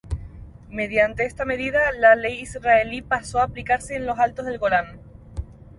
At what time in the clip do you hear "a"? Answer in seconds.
3.37-3.43